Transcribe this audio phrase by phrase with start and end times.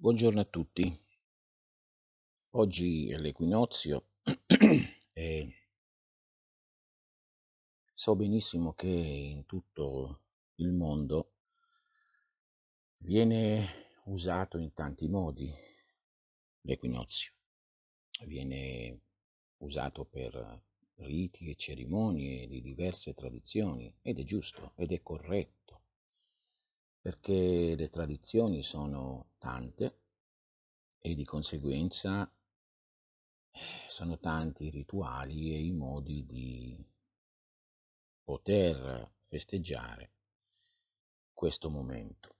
[0.00, 0.98] Buongiorno a tutti.
[2.52, 4.12] Oggi è l'equinozio
[5.12, 5.54] e
[7.92, 10.22] so benissimo che in tutto
[10.54, 11.32] il mondo
[13.00, 15.52] viene usato in tanti modi
[16.62, 17.32] l'equinozio.
[18.24, 19.00] Viene
[19.58, 20.62] usato per
[20.94, 25.59] riti e cerimonie di diverse tradizioni ed è giusto ed è corretto
[27.00, 30.00] perché le tradizioni sono tante
[30.98, 32.30] e di conseguenza
[33.52, 33.58] eh,
[33.88, 36.84] sono tanti i rituali e i modi di
[38.22, 40.12] poter festeggiare
[41.32, 42.36] questo momento.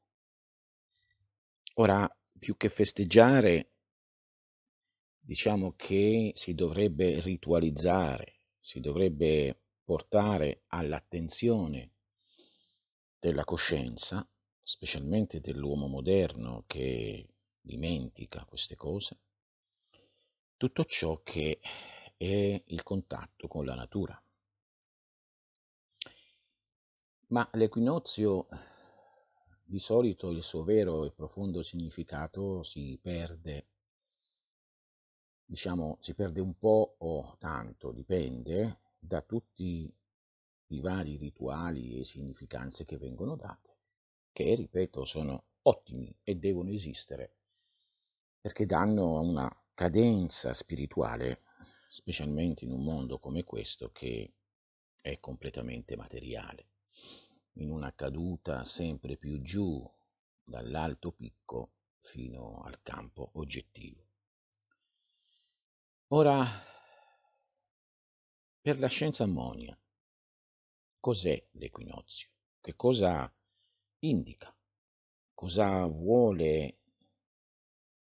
[1.75, 3.73] Ora, più che festeggiare,
[5.19, 11.95] diciamo che si dovrebbe ritualizzare, si dovrebbe portare all'attenzione
[13.19, 14.29] della coscienza
[14.71, 17.27] specialmente dell'uomo moderno che
[17.61, 19.19] dimentica queste cose,
[20.57, 21.59] tutto ciò che
[22.17, 24.23] è il contatto con la natura.
[27.31, 28.47] Ma l'equinozio
[29.65, 33.67] di solito il suo vero e profondo significato si perde,
[35.45, 39.93] diciamo, si perde un po' o tanto, dipende da tutti
[40.69, 43.70] i vari rituali e significanze che vengono date
[44.41, 47.35] che, ripeto, sono ottimi e devono esistere,
[48.41, 51.43] perché danno una cadenza spirituale,
[51.89, 54.33] specialmente in un mondo come questo che
[55.03, 56.69] è completamente materiale,
[57.55, 59.87] in una caduta sempre più giù
[60.43, 64.09] dall'alto picco fino al campo oggettivo.
[66.09, 66.47] Ora,
[68.63, 69.79] per la scienza ammonia,
[70.99, 72.29] cos'è l'equinozio?
[72.59, 73.31] Che cosa
[74.01, 74.55] indica,
[75.35, 76.79] cosa vuole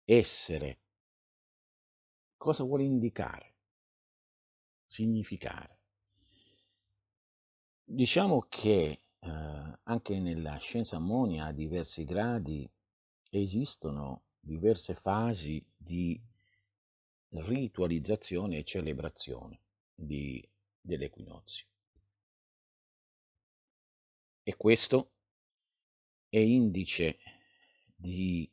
[0.04, 0.80] essere,
[2.38, 3.56] cosa vuole indicare,
[4.86, 5.80] significare.
[7.84, 12.70] Diciamo che eh, anche nella scienza ammonia a diversi gradi
[13.30, 16.20] esistono diverse fasi di
[17.30, 19.62] ritualizzazione e celebrazione
[19.96, 21.68] dell'equinozio.
[24.44, 25.12] E questo
[26.32, 27.18] è indice
[27.94, 28.50] di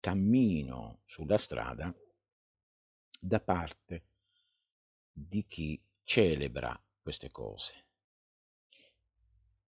[0.00, 1.90] cammino sulla strada
[3.18, 4.04] da parte
[5.10, 7.86] di chi celebra queste cose.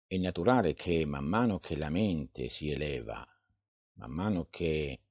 [0.06, 3.26] È naturale che man mano che la mente si eleva,
[3.94, 5.04] man mano che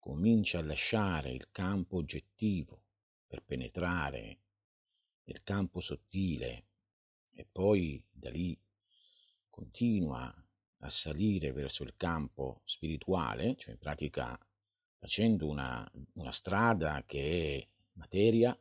[0.00, 2.82] comincia a lasciare il campo oggettivo
[3.28, 4.40] per penetrare
[5.22, 6.66] nel campo sottile
[7.32, 8.60] e poi da lì
[9.48, 10.34] continua
[10.80, 14.38] a salire verso il campo spirituale, cioè in pratica
[14.98, 18.56] facendo una, una strada che è materia,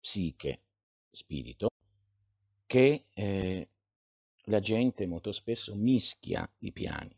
[0.00, 0.62] psiche,
[1.10, 1.68] spirito,
[2.66, 3.68] che eh,
[4.44, 7.16] la gente molto spesso mischia i piani.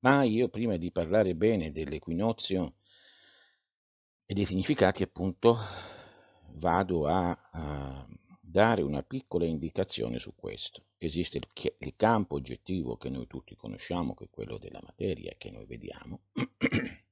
[0.00, 2.74] Ma io prima di parlare bene dell'equinozio
[4.26, 5.56] e dei significati, appunto,
[6.56, 8.06] vado a, a
[8.40, 10.84] dare una piccola indicazione su questo.
[11.04, 11.48] Esiste il,
[11.78, 16.22] il, campo oggettivo che noi tutti conosciamo, che è quello della materia che noi vediamo.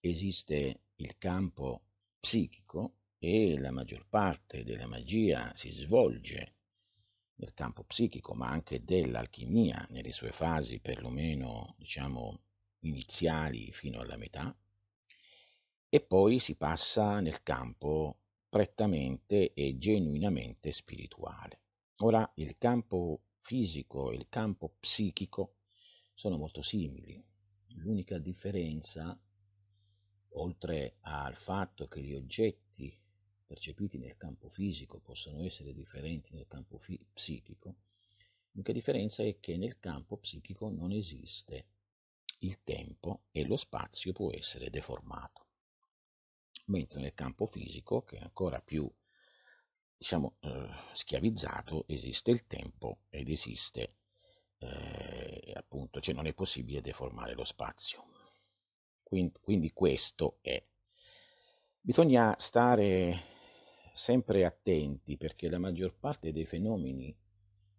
[0.00, 1.82] Esiste il campo
[2.18, 6.56] psichico e la maggior parte della magia si svolge
[7.36, 12.40] nel campo psichico, ma anche dell'alchimia nelle sue fasi perlomeno, diciamo,
[12.80, 14.54] iniziali fino alla metà.
[15.88, 21.61] E poi si passa nel campo prettamente e genuinamente spirituale.
[22.04, 25.58] Ora, il campo fisico e il campo psichico
[26.14, 27.22] sono molto simili.
[27.74, 29.16] L'unica differenza,
[30.30, 32.92] oltre al fatto che gli oggetti
[33.46, 37.76] percepiti nel campo fisico possono essere differenti nel campo fi- psichico,
[38.50, 41.66] l'unica differenza è che nel campo psichico non esiste
[42.40, 45.46] il tempo e lo spazio può essere deformato
[46.66, 48.90] mentre nel campo fisico, che è ancora più
[50.02, 53.98] diciamo, eh, schiavizzato, esiste il tempo ed esiste
[54.58, 58.06] eh, appunto, cioè non è possibile deformare lo spazio.
[59.00, 60.60] Quindi, quindi questo è.
[61.80, 63.30] Bisogna stare
[63.94, 67.16] sempre attenti perché la maggior parte dei fenomeni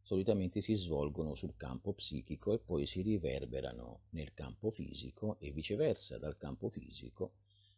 [0.01, 6.17] solitamente si svolgono sul campo psichico e poi si riverberano nel campo fisico e viceversa
[6.17, 7.33] dal campo fisico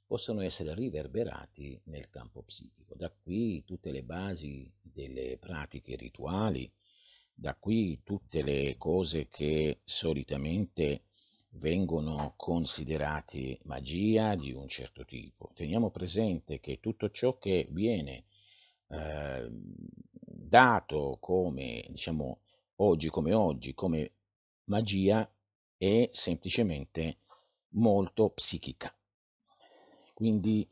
[0.06, 2.96] possono essere riverberati nel campo psichico.
[2.96, 6.72] Da qui tutte le basi delle pratiche rituali,
[7.34, 11.04] da qui tutte le cose che solitamente
[11.58, 15.52] vengono considerati magia di un certo tipo.
[15.54, 18.26] Teniamo presente che tutto ciò che viene
[18.88, 22.40] eh, dato come, diciamo,
[22.78, 24.12] oggi come oggi, come
[24.66, 25.30] magia,
[25.78, 27.20] è semplicemente
[27.70, 28.96] molto psichica.
[30.16, 30.66] Quindi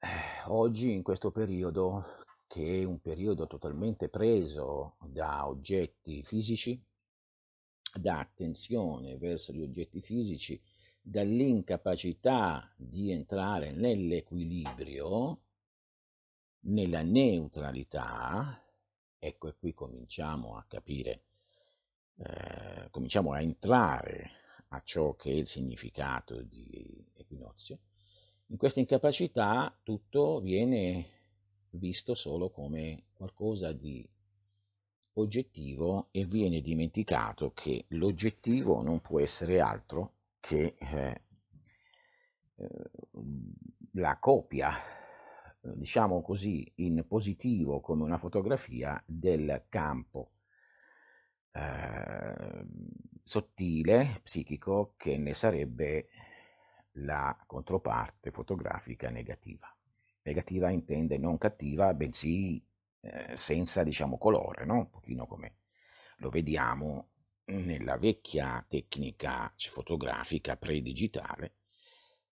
[0.00, 6.78] eh, oggi in questo periodo, che è un periodo totalmente preso da oggetti fisici,
[7.98, 10.60] da attenzione verso gli oggetti fisici,
[11.00, 15.40] dall'incapacità di entrare nell'equilibrio,
[16.64, 18.62] nella neutralità,
[19.18, 21.22] ecco e qui cominciamo a capire,
[22.16, 24.32] eh, cominciamo a entrare
[24.68, 27.78] a ciò che è il significato di equinozio,
[28.50, 31.06] in questa incapacità tutto viene
[31.70, 34.08] visto solo come qualcosa di
[35.14, 41.22] oggettivo e viene dimenticato che l'oggettivo non può essere altro che eh,
[42.56, 42.90] eh,
[43.92, 44.72] la copia,
[45.60, 50.30] diciamo così, in positivo come una fotografia del campo
[51.52, 52.64] eh,
[53.22, 56.08] sottile, psichico, che ne sarebbe
[57.02, 59.74] la controparte fotografica negativa.
[60.22, 62.62] Negativa intende non cattiva, bensì
[63.00, 64.74] eh, senza, diciamo, colore, no?
[64.74, 65.56] Un pochino come
[66.18, 67.10] lo vediamo
[67.46, 71.54] nella vecchia tecnica fotografica pre-digitale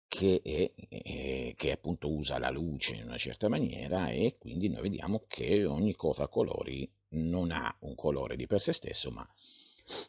[0.08, 4.82] che, è, è, che appunto usa la luce in una certa maniera e quindi noi
[4.82, 9.28] vediamo che ogni cosa a colori non ha un colore di per sé stesso ma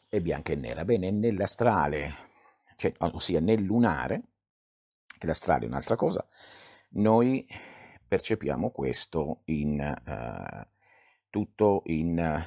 [0.09, 0.85] è bianca e nera.
[0.85, 2.13] Bene, nell'astrale,
[2.75, 4.23] cioè, ossia nel lunare,
[5.17, 6.27] che l'astrale è un'altra cosa,
[6.91, 7.47] noi
[8.07, 10.67] percepiamo questo in, uh,
[11.29, 12.45] tutto in,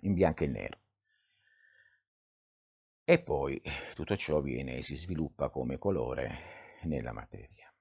[0.00, 0.78] in bianco e nero.
[3.04, 3.60] E poi
[3.94, 7.72] tutto ciò viene e si sviluppa come colore nella materia.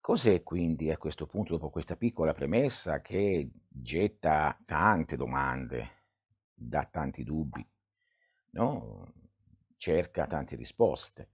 [0.00, 6.06] Cos'è quindi a questo punto, dopo questa piccola premessa che getta tante domande,
[6.54, 7.64] dà tanti dubbi,
[8.52, 9.12] no?
[9.76, 11.28] cerca tante risposte?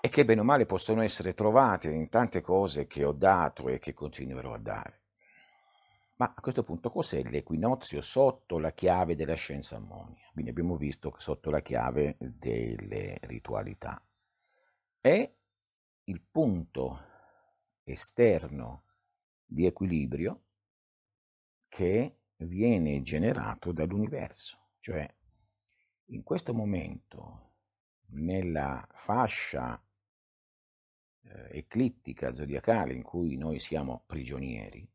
[0.00, 3.78] E che bene o male possono essere trovate in tante cose che ho dato e
[3.78, 5.00] che continuerò a dare.
[6.16, 10.26] Ma a questo punto cos'è l'equinozio sotto la chiave della scienza ammonia?
[10.32, 14.02] Quindi abbiamo visto sotto la chiave delle ritualità.
[14.98, 15.34] È
[16.04, 17.00] il punto
[17.84, 18.84] esterno
[19.44, 20.42] di equilibrio
[21.68, 25.06] che viene generato dall'universo, cioè
[26.06, 27.52] in questo momento
[28.08, 29.80] nella fascia
[31.28, 34.86] eh, eclittica zodiacale in cui noi siamo prigionieri,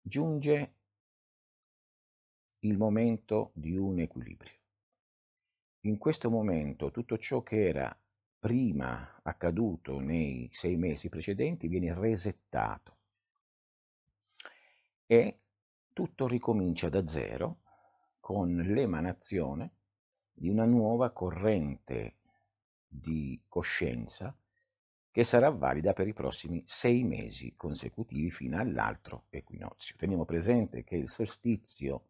[0.00, 0.74] giunge
[2.60, 4.54] il momento di un equilibrio.
[5.80, 7.96] In questo momento tutto ciò che era
[8.38, 12.96] prima accaduto nei sei mesi precedenti viene resettato
[15.06, 15.40] e
[15.92, 17.60] tutto ricomincia da zero
[18.20, 19.70] con l'emanazione
[20.32, 22.15] di una nuova corrente
[22.98, 24.36] di coscienza
[25.10, 29.96] che sarà valida per i prossimi sei mesi consecutivi fino all'altro equinozio.
[29.96, 32.08] Teniamo presente che il solstizio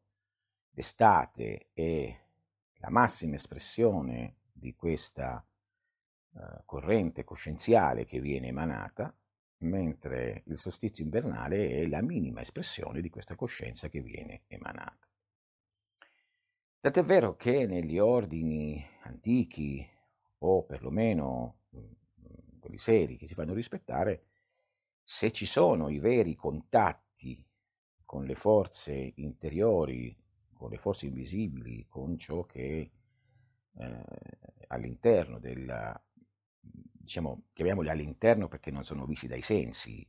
[0.70, 2.20] d'estate è
[2.78, 5.44] la massima espressione di questa
[6.31, 9.16] uh, corrente coscienziale che viene emanata,
[9.58, 15.08] mentre il solstizio invernale è la minima espressione di questa coscienza che viene emanata.
[16.81, 19.94] Tant'è vero che negli ordini antichi
[20.48, 24.24] o perlomeno mhmm, quelli seri che si fanno rispettare,
[25.03, 27.44] se ci sono i veri contatti
[28.05, 30.17] con le forze interiori,
[30.53, 32.91] con le forze invisibili, con ciò che
[33.79, 34.05] eh,
[34.69, 36.00] all'interno del,
[36.60, 40.06] diciamo, chiamiamoli all'interno perché non sono visti dai sensi,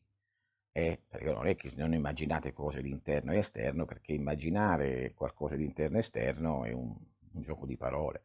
[0.71, 5.55] eh, perché non è che non immaginate cose di interno e esterno, perché immaginare qualcosa
[5.55, 6.95] di interno e esterno è un,
[7.33, 8.23] un gioco di parole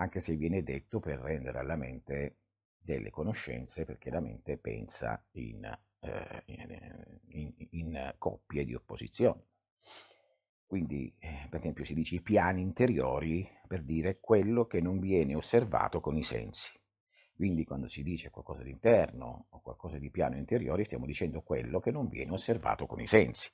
[0.00, 2.38] anche se viene detto per rendere alla mente
[2.78, 5.62] delle conoscenze, perché la mente pensa in,
[6.00, 6.42] eh,
[7.26, 9.44] in, in coppie di opposizione.
[10.64, 15.34] Quindi, eh, per esempio, si dice i piani interiori per dire quello che non viene
[15.34, 16.78] osservato con i sensi.
[17.34, 21.78] Quindi, quando si dice qualcosa di interno o qualcosa di piano interiore, stiamo dicendo quello
[21.78, 23.50] che non viene osservato con i sensi.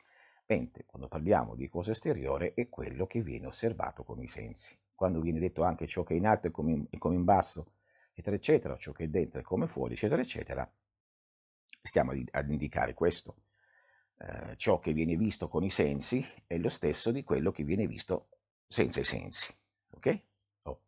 [0.46, 5.20] Mentre quando parliamo di cosa esteriore è quello che viene osservato con i sensi quando
[5.20, 7.74] viene detto anche ciò che è in alto è come in, è come in basso,
[8.10, 10.68] eccetera, eccetera, ciò che è dentro è come fuori, eccetera, eccetera,
[11.82, 13.36] stiamo ad indicare questo.
[14.18, 17.86] Eh, ciò che viene visto con i sensi è lo stesso di quello che viene
[17.86, 18.28] visto
[18.66, 19.54] senza i sensi.
[19.90, 20.20] ok?
[20.62, 20.80] Oh.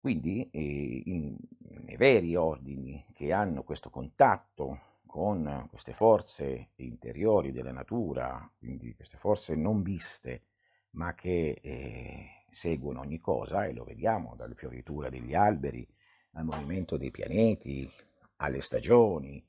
[0.00, 1.36] Quindi eh, in,
[1.84, 9.18] nei veri ordini che hanno questo contatto con queste forze interiori della natura, quindi queste
[9.18, 10.46] forze non viste,
[10.92, 15.88] ma che eh, seguono ogni cosa, e lo vediamo dalle fioriture degli alberi,
[16.32, 17.90] al movimento dei pianeti,
[18.36, 19.44] alle stagioni,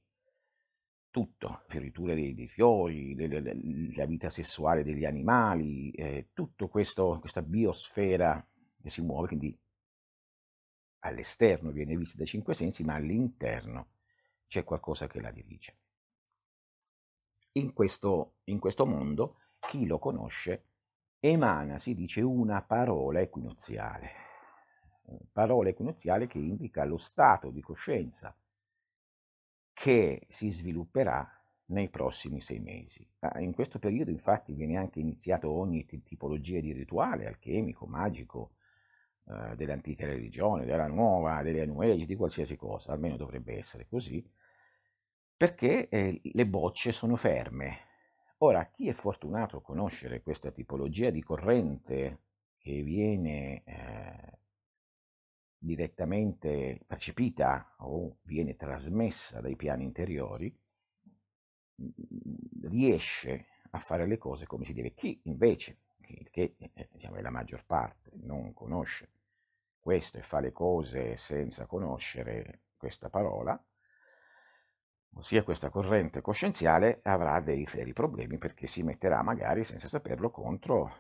[1.10, 3.16] tutto, fioriture dei, dei fiori,
[3.94, 6.30] la vita sessuale degli animali, eh,
[6.70, 8.46] questo, questa biosfera
[8.82, 9.60] che si muove, quindi
[11.00, 13.92] all'esterno viene vista dai cinque sensi, ma all'interno
[14.48, 15.78] c'è qualcosa che la dirige.
[17.54, 20.70] In questo, in questo mondo, chi lo conosce
[21.26, 24.10] emana, si dice, una parola equinoziale,
[25.32, 28.36] parola equinoziale che indica lo stato di coscienza
[29.72, 31.28] che si svilupperà
[31.68, 33.10] nei prossimi sei mesi.
[33.20, 38.56] Ah, in questo periodo infatti viene anche iniziato ogni tipologia di rituale alchemico, magico,
[39.26, 44.30] eh, dell'antica religione, della nuova, delle New Age, di qualsiasi cosa, almeno dovrebbe essere così,
[45.38, 47.92] perché eh, le bocce sono ferme.
[48.44, 52.24] Ora, chi è fortunato a conoscere questa tipologia di corrente
[52.58, 54.40] che viene eh,
[55.58, 60.54] direttamente percepita o viene trasmessa dai piani interiori,
[62.64, 64.94] riesce a fare le cose come si deve.
[64.94, 69.10] Chi invece, che eh, diciamo, è la maggior parte, non conosce
[69.80, 73.58] questo e fa le cose senza conoscere questa parola,
[75.14, 80.92] ossia questa corrente coscienziale, avrà dei seri problemi perché si metterà magari senza saperlo contro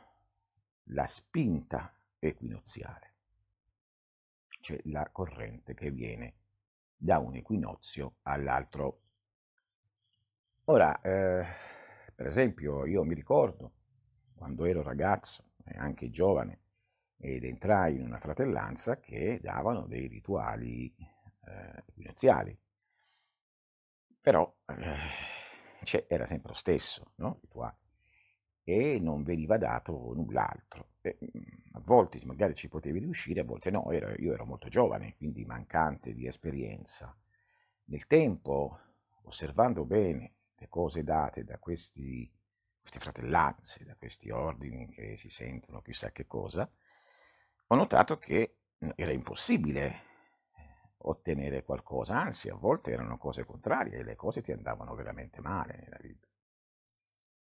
[0.87, 3.13] la spinta equinoziale,
[4.61, 6.33] cioè la corrente che viene
[6.95, 8.99] da un equinozio all'altro.
[10.65, 11.45] Ora, eh,
[12.15, 13.71] per esempio, io mi ricordo
[14.35, 16.59] quando ero ragazzo e anche giovane
[17.17, 22.57] ed entrai in una fratellanza che davano dei rituali eh, equinoziali
[24.23, 27.41] però eh, cioè, era sempre lo stesso, no?
[28.63, 30.91] e non veniva dato null'altro.
[31.01, 31.17] E,
[31.73, 35.43] a volte magari ci potevi riuscire, a volte no, ero, io ero molto giovane, quindi
[35.43, 37.13] mancante di esperienza.
[37.87, 38.79] Nel tempo,
[39.23, 42.31] osservando bene le cose date da questi,
[42.79, 46.71] queste fratellanze, da questi ordini che si sentono chissà che cosa,
[47.67, 48.59] ho notato che
[48.95, 50.11] era impossibile
[51.03, 55.77] ottenere qualcosa, anzi a volte erano cose contrarie e le cose ti andavano veramente male
[55.77, 56.27] nella vita.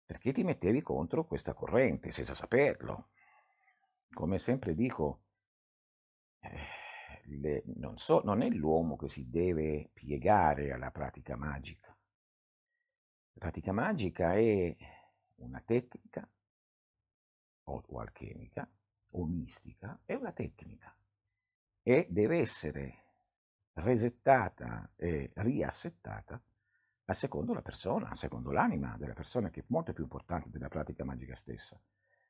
[0.04, 3.10] Perché ti mettevi contro questa corrente senza saperlo.
[4.12, 5.22] Come sempre dico,
[6.40, 6.50] eh,
[7.24, 11.88] le, non, so, non è l'uomo che si deve piegare alla pratica magica.
[13.34, 14.76] La pratica magica è
[15.36, 16.28] una tecnica
[17.64, 18.68] o, o alchemica
[19.14, 20.94] o mistica, è una tecnica
[21.82, 23.01] e deve essere
[23.74, 26.40] resettata e riassettata
[27.04, 30.68] a secondo la persona, a secondo l'anima della persona, che è molto più importante della
[30.68, 31.80] pratica magica stessa.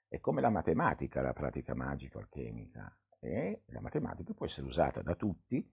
[0.08, 5.14] È come la matematica, la pratica magica alchemica, e la matematica può essere usata da
[5.14, 5.64] tutti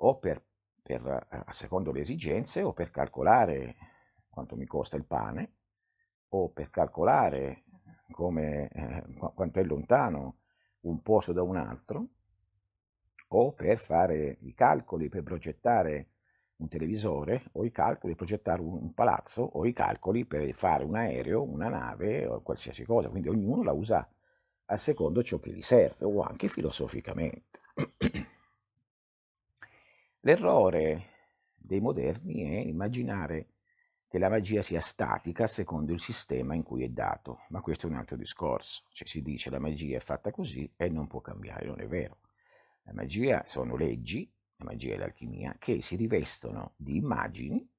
[0.00, 0.44] o per,
[0.80, 3.74] per, a secondo le esigenze o per calcolare
[4.28, 5.56] quanto mi costa il pane
[6.28, 7.64] o per calcolare
[8.12, 10.42] come, eh, quanto è lontano
[10.82, 12.10] un posto da un altro
[13.28, 16.08] o per fare i calcoli, per progettare
[16.56, 20.96] un televisore, o i calcoli per progettare un palazzo, o i calcoli per fare un
[20.96, 23.08] aereo, una nave o qualsiasi cosa.
[23.08, 24.08] Quindi ognuno la usa
[24.70, 27.60] a secondo ciò che gli serve, o anche filosoficamente.
[30.20, 31.04] L'errore
[31.54, 33.46] dei moderni è immaginare
[34.08, 37.90] che la magia sia statica secondo il sistema in cui è dato, ma questo è
[37.90, 38.84] un altro discorso.
[38.90, 42.16] Cioè si dice la magia è fatta così e non può cambiare, non è vero.
[42.88, 47.70] La magia sono leggi, la magia e l'alchimia, che si rivestono di immagini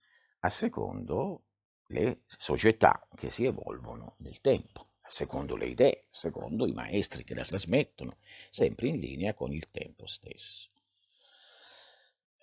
[0.41, 1.45] a secondo
[1.87, 7.43] le società che si evolvono nel tempo, secondo le idee, secondo i maestri che la
[7.43, 8.17] trasmettono,
[8.51, 10.69] sempre in linea con il tempo stesso.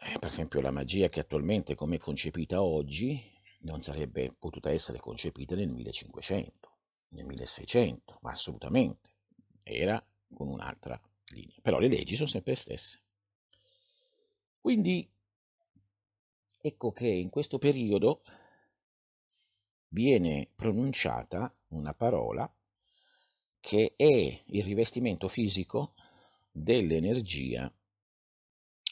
[0.01, 4.99] Eh, per esempio la magia che attualmente come è concepita oggi non sarebbe potuta essere
[4.99, 6.71] concepita nel 1500,
[7.11, 9.11] nel 1600, ma assolutamente
[9.63, 10.05] era
[10.35, 11.01] con un'altra
[11.33, 11.57] linea.
[11.63, 13.01] Però le leggi sono sempre le stesse.
[14.61, 15.09] Quindi
[16.61, 18.23] ecco che in questo periodo
[19.89, 22.53] viene pronunciata una parola
[23.61, 25.95] che è il rivestimento fisico
[26.51, 27.73] dell'energia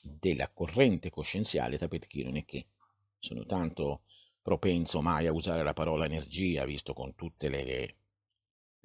[0.02, 2.66] della corrente coscienziale, che io non è che
[3.18, 4.02] sono tanto
[4.42, 7.96] propenso mai a usare la parola energia, visto con tutte le,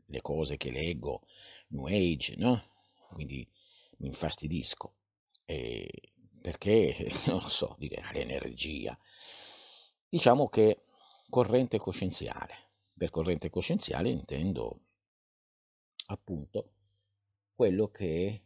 [0.05, 1.23] le cose che leggo,
[1.69, 2.63] New Age, no?
[3.13, 3.47] Quindi
[3.97, 4.95] mi infastidisco,
[5.45, 6.95] eh, perché,
[7.27, 8.97] non so, dire l'energia.
[10.07, 10.83] Diciamo che
[11.29, 12.67] corrente coscienziale.
[12.99, 14.81] Per corrente coscienziale intendo
[16.07, 16.73] appunto
[17.53, 18.43] quello che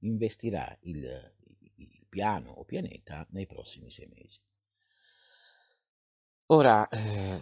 [0.00, 1.34] investirà il,
[1.76, 4.40] il piano o pianeta nei prossimi sei mesi.
[6.46, 7.40] Ora, eh,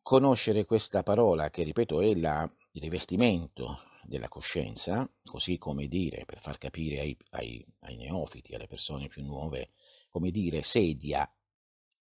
[0.00, 6.40] conoscere questa parola, che ripeto è la, il rivestimento della coscienza, così come dire, per
[6.40, 9.70] far capire ai, ai, ai neofiti, alle persone più nuove,
[10.08, 11.30] come dire sedia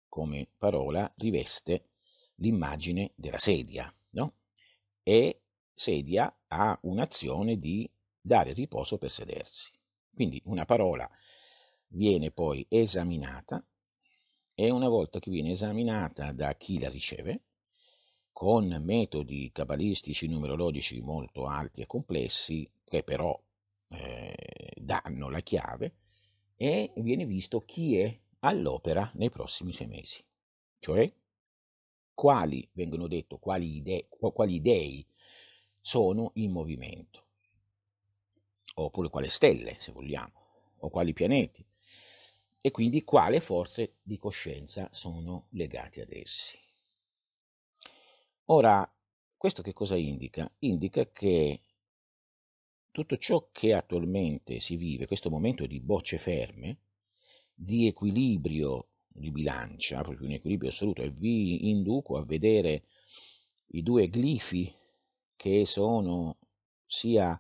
[0.09, 1.91] come parola riveste
[2.37, 4.37] l'immagine della sedia, no?
[5.03, 9.73] E sedia ha un'azione di dare riposo per sedersi.
[10.15, 11.09] Quindi una parola
[11.89, 13.65] viene poi esaminata
[14.55, 17.43] e una volta che viene esaminata da chi la riceve,
[18.37, 23.35] con metodi cabalistici numerologici molto alti e complessi, che però
[23.89, 25.95] eh, danno la chiave,
[26.55, 30.23] e viene visto chi è all'opera nei prossimi sei mesi.
[30.79, 31.11] Cioè,
[32.13, 35.07] quali, vengono detto, quali, idee, quali dei
[35.81, 37.29] sono in movimento,
[38.75, 41.65] oppure quali stelle, se vogliamo, o quali pianeti
[42.61, 46.65] e quindi quale forze di coscienza sono legate ad essi.
[48.49, 48.89] Ora,
[49.37, 50.49] questo che cosa indica?
[50.61, 51.61] Indica che
[52.93, 56.79] tutto ciò che attualmente si vive, questo momento di bocce ferme,
[57.53, 62.85] di equilibrio di bilancia, proprio un equilibrio assoluto, e vi induco a vedere
[63.73, 64.73] i due glifi
[65.35, 66.37] che sono
[66.87, 67.39] sia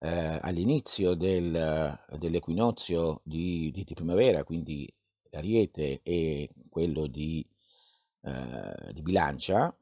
[0.00, 4.92] eh, all'inizio del, dell'equinozio di, di, di, primavera, quindi
[5.30, 7.46] Ariete e quello di,
[8.20, 9.74] eh, di Bilancia,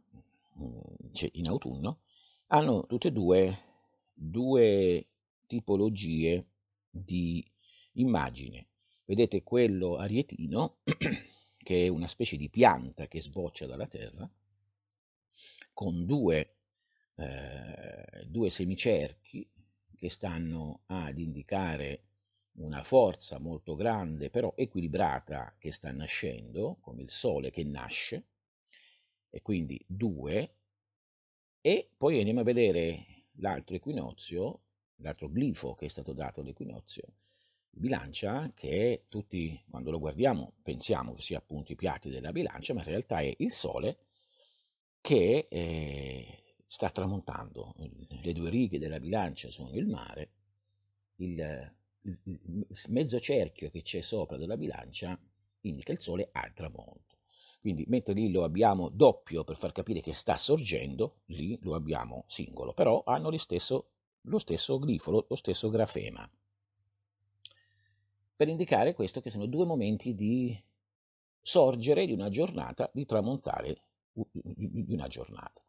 [1.33, 2.01] in autunno,
[2.49, 3.59] hanno tutte e due
[4.15, 5.09] due
[5.47, 6.47] tipologie
[6.89, 7.45] di
[7.95, 8.69] immagine.
[9.05, 10.79] Vedete quello arietino,
[11.59, 14.31] che è una specie di pianta che sboccia dalla terra,
[15.73, 16.57] con due,
[17.17, 19.49] eh, due semicerchi
[19.97, 22.03] che stanno ad indicare
[22.57, 28.29] una forza molto grande, però equilibrata, che sta nascendo, come il Sole che nasce,
[29.35, 30.55] e quindi due,
[31.61, 34.61] e poi andiamo a vedere l'altro equinozio,
[34.99, 37.03] l'altro glifo che è stato dato all'equinozio,
[37.69, 42.83] bilancia, che tutti, quando lo guardiamo, pensiamo che sia appunto i piatti della bilancia, ma
[42.83, 43.99] in realtà è il Sole
[45.01, 47.75] che eh, sta tramontando,
[48.23, 50.31] le due righe della bilancia sono il mare,
[51.17, 55.19] il, il, il mezzo cerchio che c'è sopra della bilancia
[55.63, 57.14] indica il sole al tramonto.
[57.65, 62.25] Quindi mentre lì lo abbiamo doppio per far capire che sta sorgendo, lì lo abbiamo
[62.27, 63.87] singolo, però hanno lo stesso,
[64.21, 66.31] lo stesso glifo, lo stesso grafema.
[68.37, 70.63] Per indicare questo che sono due momenti di
[71.41, 73.81] sorgere di una giornata, di tramontare
[74.13, 75.63] di una giornata.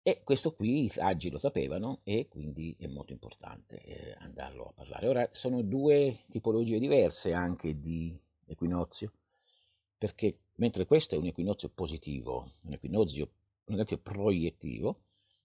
[0.00, 4.72] E questo qui i saggi lo sapevano e quindi è molto importante eh, andarlo a
[4.72, 5.08] parlare.
[5.08, 9.12] Ora sono due tipologie diverse anche di equinozio,
[9.98, 15.00] perché mentre questo è un equinozio positivo, un equinozio, un equinozio proiettivo,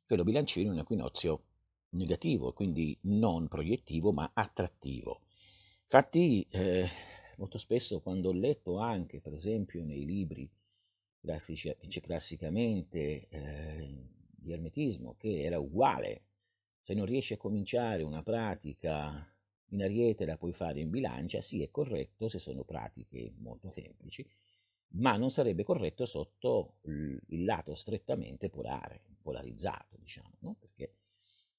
[0.05, 1.43] quello bilancino è un equinozio
[1.89, 5.21] negativo, quindi non proiettivo ma attrattivo.
[5.83, 6.87] Infatti eh,
[7.37, 10.49] molto spesso quando ho letto anche, per esempio, nei libri
[11.19, 13.95] classici, classicamente eh,
[14.29, 16.23] di ermetismo che era uguale.
[16.79, 19.27] Se non riesci a cominciare una pratica
[19.69, 24.27] in ariete la puoi fare in bilancia, sì è corretto se sono pratiche molto semplici,
[24.93, 30.55] ma non sarebbe corretto sotto il lato strettamente polare, polarizzato, diciamo, no?
[30.59, 30.95] perché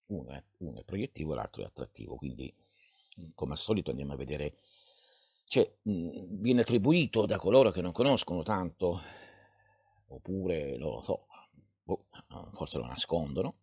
[0.08, 2.54] uno è, uno è proiettivo e l'altro è attrattivo, quindi
[3.34, 4.56] come al solito andiamo a vedere,
[5.46, 9.00] cioè, viene attribuito da coloro che non conoscono tanto,
[10.08, 11.26] oppure, lo so,
[11.82, 12.06] boh,
[12.52, 13.56] forse lo nascondono,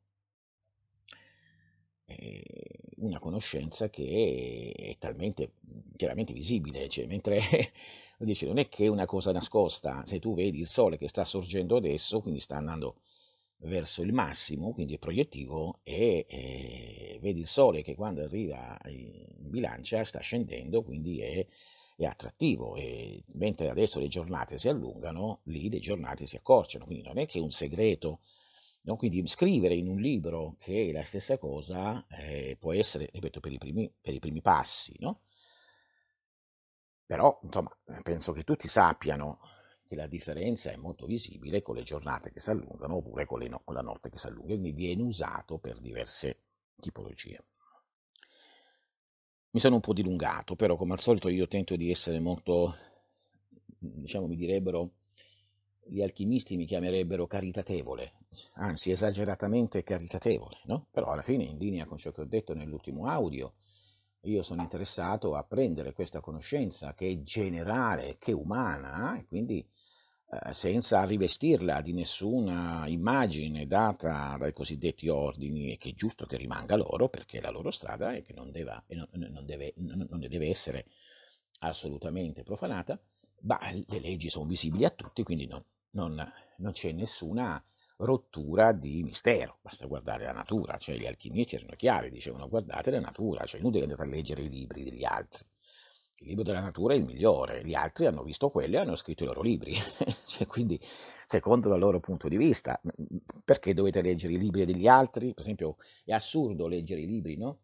[3.02, 5.54] una conoscenza che è talmente
[5.96, 7.40] chiaramente visibile, cioè, mentre
[8.20, 11.24] dice, non è che è una cosa nascosta, se tu vedi il sole che sta
[11.26, 13.02] sorgendo adesso, quindi sta andando
[13.64, 19.50] verso il massimo, quindi è proiettivo, e, e vedi il sole che quando arriva in
[19.50, 21.46] bilancia sta scendendo, quindi è
[21.96, 27.04] è attrattivo e mentre adesso le giornate si allungano, lì le giornate si accorciano, quindi
[27.04, 28.22] non è che è un segreto.
[28.84, 28.96] No?
[28.96, 33.52] Quindi scrivere in un libro che è la stessa cosa eh, può essere, ripeto, per
[33.52, 35.22] i primi, per i primi passi, no?
[37.06, 37.70] Però, insomma,
[38.02, 39.39] penso che tutti sappiano
[39.86, 43.62] che la differenza è molto visibile con le giornate che si allungano oppure con, no-
[43.63, 46.39] con la notte che si allunga, quindi viene usato per diverse
[46.80, 47.44] tipologie.
[49.52, 52.76] mi sono un po' dilungato, però come al solito io tento di essere molto,
[53.78, 54.91] diciamo, mi direbbero,
[55.91, 58.13] gli alchimisti mi chiamerebbero caritatevole,
[58.54, 60.88] anzi esageratamente caritatevole, no?
[60.89, 63.56] Però alla fine, in linea con ciò che ho detto nell'ultimo audio,
[64.21, 69.67] io sono interessato a prendere questa conoscenza che è generale, che è umana, e quindi
[70.30, 76.38] eh, senza rivestirla di nessuna immagine data dai cosiddetti ordini e che è giusto che
[76.38, 80.19] rimanga loro perché è la loro strada e che non, deve, non, non deve, non
[80.19, 80.86] deve essere
[81.60, 82.97] assolutamente profanata,
[83.41, 87.63] ma le leggi sono visibili a tutti, quindi non, non, non, c'è nessuna
[87.97, 92.99] rottura di mistero, basta guardare la natura, cioè gli alchimisti erano chiari, dicevano guardate la
[92.99, 95.45] natura, cioè inutile andare a leggere i libri degli altri,
[96.21, 99.23] il libro della natura è il migliore, gli altri hanno visto quello e hanno scritto
[99.23, 99.73] i loro libri,
[100.25, 100.80] cioè, quindi
[101.25, 102.80] secondo il loro punto di vista,
[103.43, 105.34] perché dovete leggere i libri degli altri?
[105.34, 107.60] Per esempio è assurdo leggere i libri, no?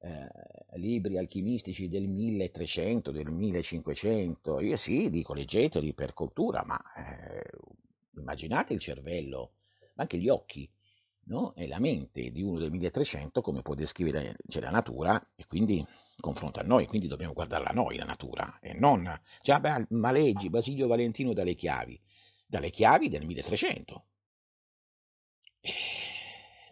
[0.00, 7.50] Eh, libri alchimistici del 1300, del 1500, io sì, dico leggeteli per cultura, ma eh,
[8.16, 9.54] immaginate il cervello,
[9.96, 10.70] anche gli occhi,
[11.24, 11.54] no?
[11.54, 15.84] e la mente di uno del 1300 come può descrivere cioè, la natura e quindi
[16.16, 20.50] confronta a noi, quindi dobbiamo guardarla noi la natura e non, cioè, beh, ma leggi
[20.50, 22.00] Basilio Valentino dalle chiavi,
[22.46, 24.04] dalle chiavi del 1300.
[25.60, 25.72] E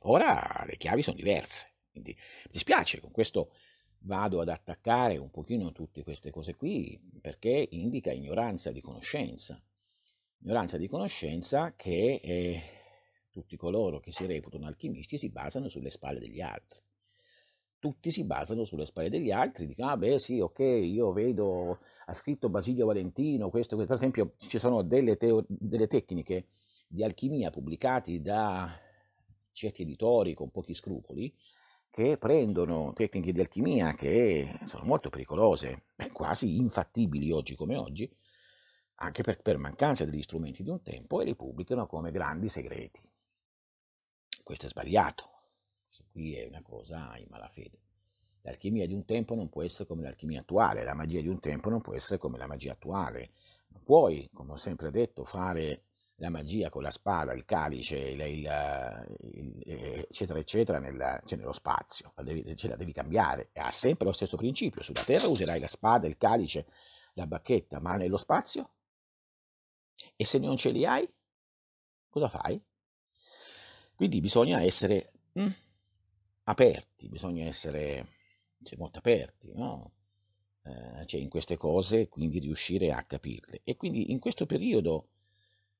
[0.03, 3.53] ora le chiavi sono diverse, quindi mi dispiace, con questo
[4.01, 9.61] vado ad attaccare un pochino tutte queste cose qui perché indica ignoranza di conoscenza.
[10.39, 12.63] Ignoranza di conoscenza che eh,
[13.31, 16.85] tutti coloro che si reputano alchimisti si basano sulle spalle degli altri
[17.79, 22.13] tutti si basano sulle spalle degli altri, dicono, ah beh sì, ok, io vedo, ha
[22.13, 23.95] scritto Basilio Valentino, questo, questo.
[23.95, 26.47] per esempio ci sono delle, teo- delle tecniche
[26.89, 28.77] di alchimia pubblicate da
[29.53, 31.33] certi editori con pochi scrupoli,
[31.97, 38.15] che prendono tecniche di alchimia che sono molto pericolose, quasi infattibili oggi come oggi,
[38.97, 43.01] anche per, per, mancanza degli strumenti di un tempo, e li pubblicano come grandi segreti.
[44.43, 45.31] Questo è sbagliato.
[45.87, 47.81] Questo qui è una cosa in malafede.
[48.43, 51.71] L'alchimia di un tempo non può essere come l'alchimia attuale, la magia di un tempo
[51.71, 53.31] non può essere come la magia attuale.
[53.69, 55.85] Non puoi, come ho sempre detto, fare
[56.17, 61.53] la magia con la spada, il calice, il, il, il, eccetera, eccetera, nel, cioè nello
[61.53, 62.13] spazio.
[62.17, 63.51] La devi, ce la devi cambiare.
[63.55, 64.83] Ha sempre lo stesso principio.
[64.83, 66.67] Sulla Terra userai la spada, il calice,
[67.15, 68.71] la bacchetta, ma nello spazio?
[70.15, 71.09] E se non ce li hai,
[72.09, 72.63] cosa fai?
[73.95, 75.13] Quindi bisogna essere...
[75.39, 75.51] Mm,
[76.45, 78.07] aperti, bisogna essere
[78.63, 79.93] cioè, molto aperti, no?
[80.67, 83.61] eh, cioè in queste cose, quindi riuscire a capirle.
[83.65, 85.11] E quindi in questo periodo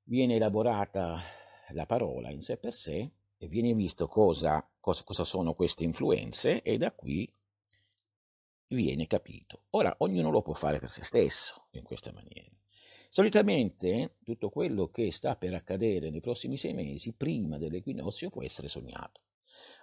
[0.09, 1.21] viene elaborata
[1.71, 6.63] la parola in sé per sé e viene visto cosa, cosa, cosa sono queste influenze
[6.63, 7.31] e da qui
[8.69, 9.65] viene capito.
[9.71, 12.55] Ora, ognuno lo può fare per se stesso in questa maniera.
[13.09, 18.69] Solitamente tutto quello che sta per accadere nei prossimi sei mesi, prima dell'equinozio, può essere
[18.69, 19.23] sognato.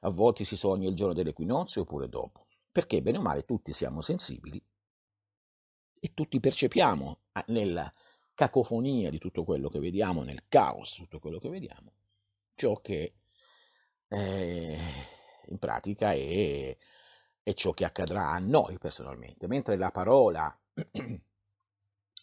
[0.02, 4.02] A volte si sogna il giorno dell'equinozio oppure dopo, perché bene o male tutti siamo
[4.02, 4.62] sensibili
[6.00, 7.92] e tutti percepiamo nella
[8.34, 11.94] cacofonia di tutto quello che vediamo, nel caos di tutto quello che vediamo,
[12.56, 13.16] ciò che
[14.08, 14.78] eh,
[15.48, 16.78] in pratica è,
[17.42, 20.56] è ciò che accadrà a noi personalmente, mentre la parola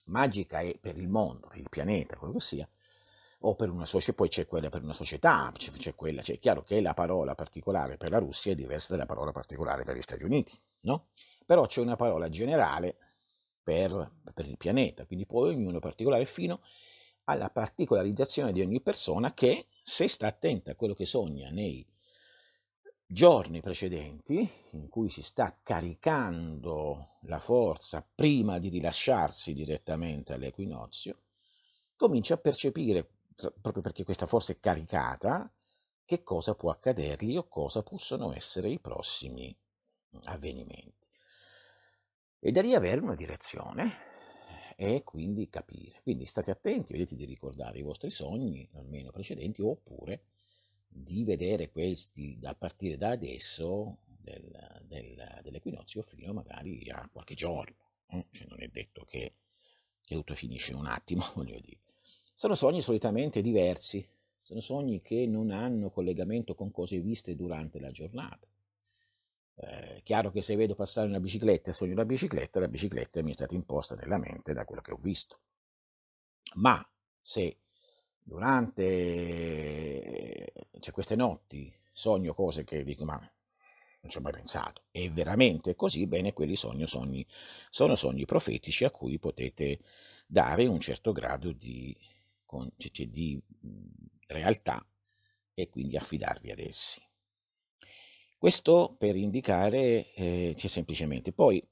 [0.06, 2.68] magica è per il mondo, per il pianeta, quello che sia,
[3.42, 6.80] o per una società, poi c'è quella per una società, c'è quella, c'è chiaro che
[6.80, 10.58] la parola particolare per la Russia è diversa dalla parola particolare per gli Stati Uniti,
[10.80, 11.08] no?
[11.46, 12.98] Però c'è una parola generale
[13.70, 16.60] per, per il pianeta, quindi poi ognuno particolare fino
[17.24, 21.86] alla particolarizzazione di ogni persona che, se sta attenta a quello che sogna nei
[23.06, 31.22] giorni precedenti, in cui si sta caricando la forza prima di rilasciarsi direttamente all'equinozio,
[31.94, 33.08] comincia a percepire
[33.60, 35.48] proprio perché questa forza è caricata,
[36.04, 39.56] che cosa può accadergli o cosa possono essere i prossimi
[40.24, 40.99] avvenimenti.
[42.42, 44.08] E da lì avere una direzione
[44.74, 46.00] e quindi capire.
[46.02, 50.22] Quindi state attenti, vedete di ricordare i vostri sogni, almeno precedenti, oppure
[50.88, 54.50] di vedere questi a partire da adesso del,
[54.86, 57.76] del, dell'equinozio fino magari a qualche giorno.
[58.30, 59.34] Cioè non è detto che,
[60.00, 61.80] che tutto finisce in un attimo, voglio dire.
[62.32, 64.02] Sono sogni solitamente diversi,
[64.40, 68.48] sono sogni che non hanno collegamento con cose viste durante la giornata.
[69.62, 73.30] Eh, chiaro che se vedo passare una bicicletta e sogno una bicicletta, la bicicletta mi
[73.30, 75.40] è stata imposta nella mente da quello che ho visto.
[76.54, 76.82] Ma
[77.20, 77.58] se
[78.22, 78.80] durante
[80.78, 83.18] cioè, queste notti sogno cose che dico, ma
[84.00, 84.84] non ci ho mai pensato.
[84.90, 86.06] È veramente così?
[86.06, 87.26] Bene, quelli sono sogni,
[87.68, 89.80] sono sogni profetici a cui potete
[90.26, 91.94] dare un certo grado di,
[93.08, 93.42] di
[94.26, 94.82] realtà
[95.52, 97.02] e quindi affidarvi ad essi.
[98.40, 101.30] Questo per indicare eh, c'è semplicemente.
[101.30, 101.62] Poi,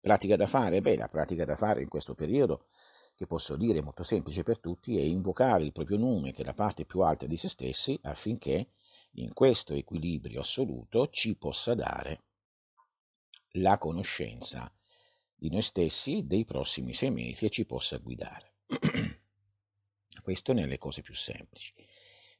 [0.00, 0.80] pratica da fare?
[0.80, 2.66] Beh, la pratica da fare in questo periodo,
[3.14, 6.52] che posso dire molto semplice per tutti, è invocare il proprio nome, che è la
[6.52, 8.70] parte più alta di se stessi, affinché
[9.12, 12.24] in questo equilibrio assoluto ci possa dare
[13.52, 14.68] la conoscenza
[15.32, 18.54] di noi stessi, dei prossimi sei mesi e ci possa guidare.
[20.24, 21.72] Questo nelle cose più semplici.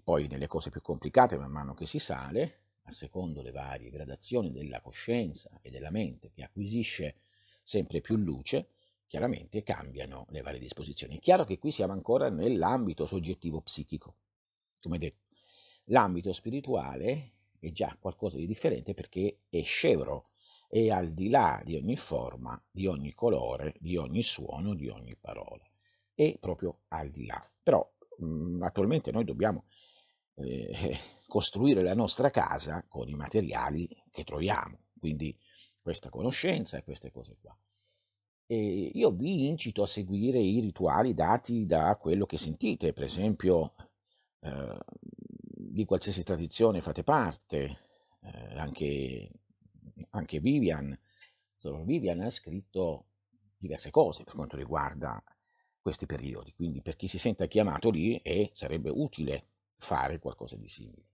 [0.02, 4.50] Poi nelle cose più complicate, man mano che si sale, a secondo le varie gradazioni
[4.50, 7.16] della coscienza e della mente che acquisisce
[7.62, 8.70] sempre più luce,
[9.06, 11.16] chiaramente cambiano le varie disposizioni.
[11.16, 14.16] È chiaro che qui siamo ancora nell'ambito soggettivo psichico.
[14.80, 15.26] Come detto,
[15.84, 20.30] l'ambito spirituale è già qualcosa di differente perché è scevro,
[20.68, 25.14] è al di là di ogni forma, di ogni colore, di ogni suono, di ogni
[25.14, 25.64] parola.
[26.14, 27.42] È proprio al di là.
[27.62, 27.86] Però
[28.18, 29.64] mh, mm, attualmente noi dobbiamo
[30.38, 30.96] eh,
[31.26, 35.36] costruire la nostra casa con i materiali che troviamo, quindi
[35.82, 37.56] questa conoscenza e queste cose qua.
[38.46, 43.74] E io vi incito a seguire i rituali dati da quello che sentite, per esempio
[44.40, 44.78] eh,
[45.68, 47.78] di qualsiasi tradizione fate parte,
[48.22, 49.30] eh, anche,
[50.10, 50.98] anche Vivian,
[51.56, 53.08] solo Vivian ha scritto
[53.58, 55.22] diverse cose per quanto riguarda
[55.80, 59.48] questi periodi, quindi per chi si senta chiamato lì e sarebbe utile
[59.78, 61.06] fare qualcosa di simile.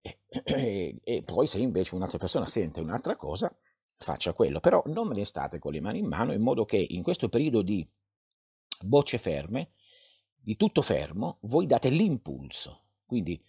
[0.00, 3.54] E, e, e, poi se invece un'altra persona sente un'altra cosa,
[3.96, 6.76] faccia quello, però non me ne state con le mani in mano in modo che
[6.76, 7.86] in questo periodo di
[8.82, 9.72] bocce ferme,
[10.36, 13.42] di tutto fermo, voi date l'impulso, quindi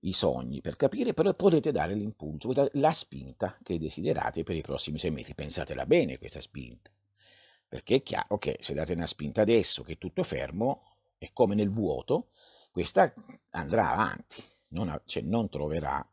[0.00, 4.98] i sogni per capire, però potete dare l'impulso, la spinta che desiderate per i prossimi
[4.98, 5.34] sei mesi.
[5.34, 6.90] Pensatela bene questa spinta,
[7.68, 10.82] perché è chiaro che se date una spinta adesso che è tutto fermo,
[11.18, 12.30] è come nel vuoto,
[12.70, 13.12] questa
[13.50, 16.06] andrà avanti, non, cioè, non troverà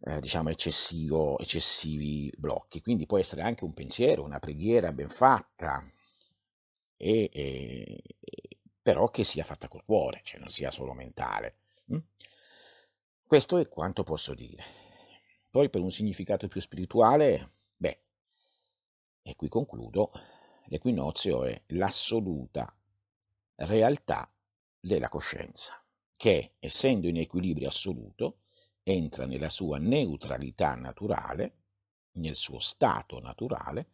[0.00, 5.84] eh, diciamo eccessivi blocchi, quindi può essere anche un pensiero, una preghiera ben fatta,
[6.96, 8.02] e, e,
[8.82, 11.58] però che sia fatta col cuore, cioè non sia solo mentale.
[11.86, 11.98] Hm?
[13.26, 14.64] Questo è quanto posso dire.
[15.50, 18.02] Poi per un significato più spirituale, beh,
[19.22, 20.10] e qui concludo,
[20.66, 22.72] l'equinozio è l'assoluta
[23.56, 24.30] realtà
[24.80, 25.82] della coscienza,
[26.14, 28.40] che, essendo in equilibrio assoluto,
[28.82, 31.56] entra nella sua neutralità naturale,
[32.12, 33.90] nel suo stato naturale,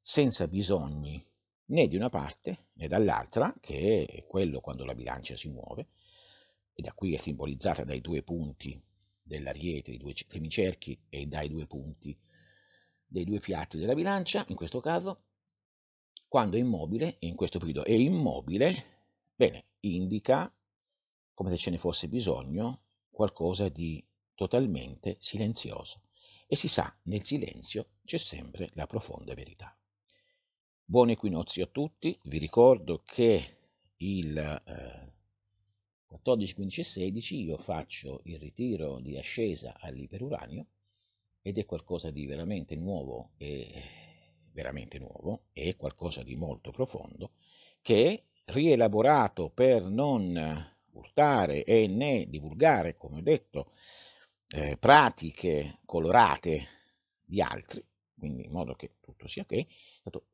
[0.00, 1.22] senza bisogni
[1.66, 5.88] né di una parte né dall'altra, che è quello quando la bilancia si muove,
[6.72, 8.80] e da qui è simbolizzata dai due punti
[9.22, 12.18] dell'ariete, i due semicerchi, e dai due punti
[13.06, 15.24] dei due piatti della bilancia, in questo caso,
[16.28, 18.99] quando è immobile, in questo periodo è immobile,
[19.40, 20.54] bene, indica,
[21.32, 26.02] come se ce ne fosse bisogno, qualcosa di totalmente silenzioso.
[26.46, 29.74] E si sa, nel silenzio c'è sempre la profonda verità.
[30.84, 33.56] Buon equinozio a tutti, vi ricordo che
[33.96, 35.12] il eh,
[36.04, 40.66] 14, 15 e 16 io faccio il ritiro di ascesa all'iperuranio
[41.40, 43.72] ed è qualcosa di veramente nuovo e
[44.52, 47.32] veramente nuovo, è qualcosa di molto profondo
[47.80, 53.72] che rielaborato per non urtare e né divulgare, come ho detto,
[54.48, 56.68] eh, pratiche colorate
[57.24, 57.84] di altri,
[58.18, 59.66] quindi in modo che tutto sia ok, è
[60.00, 60.24] stato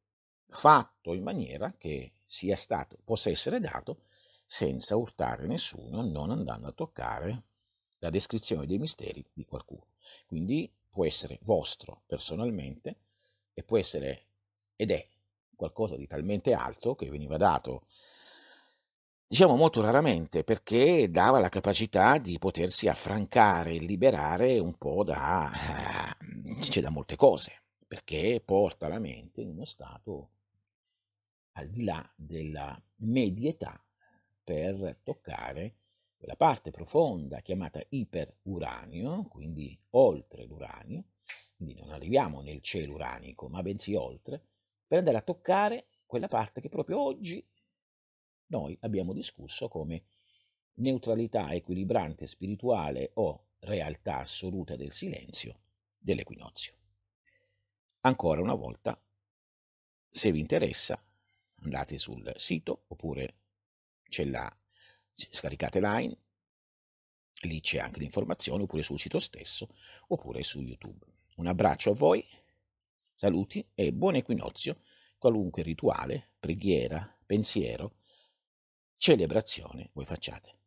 [0.49, 4.05] fatto in maniera che sia stato, possa essere dato
[4.47, 7.43] senza urtare nessuno, non andando a toccare
[7.99, 9.87] la descrizione dei misteri di qualcuno.
[10.27, 12.97] Quindi può essere vostro personalmente
[13.53, 14.25] e può essere
[14.77, 15.07] ed è
[15.57, 17.87] qualcosa di talmente alto che veniva dato
[19.27, 25.51] diciamo molto raramente perché dava la capacità di potersi affrancare e liberare un po' da,
[26.21, 30.31] eh, da molte cose perché porta la mente in uno stato
[31.53, 33.83] al di là della medietà
[34.45, 35.77] per toccare
[36.17, 41.05] quella parte profonda chiamata iperuranio, quindi oltre l'uranio,
[41.57, 44.45] quindi non arriviamo nel cielo uranico, ma bensì oltre,
[44.87, 47.45] per andare a toccare quella parte che proprio oggi
[48.47, 50.05] noi abbiamo discusso come
[50.75, 55.61] neutralità equilibrante spirituale o realtà assoluta del silenzio
[55.99, 56.75] dell'equinozio.
[58.01, 58.97] Ancora una volta,
[60.09, 61.01] se vi interessa,
[61.63, 63.35] andate sul sito oppure
[64.25, 64.57] l'ha,
[65.13, 66.17] scaricate Line,
[67.43, 69.69] Lì c'è anche l'informazione, oppure sul sito stesso,
[70.09, 71.05] oppure su YouTube.
[71.37, 72.25] Un abbraccio a voi,
[73.17, 74.83] saluti e buon equinozio,
[75.17, 77.97] qualunque rituale, preghiera, pensiero,
[78.97, 80.59] celebrazione voi facciate.